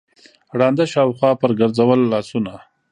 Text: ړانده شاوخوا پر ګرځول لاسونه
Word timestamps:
ړانده 0.59 0.85
شاوخوا 0.93 1.31
پر 1.41 1.51
ګرځول 1.59 1.99
لاسونه 2.11 2.53